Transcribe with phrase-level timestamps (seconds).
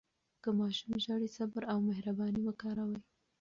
[0.43, 2.99] که ماشوم ژاړي، صبر او مهرباني وکاروئ.